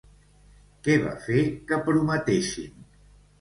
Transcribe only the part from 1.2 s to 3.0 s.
fer que prometessin?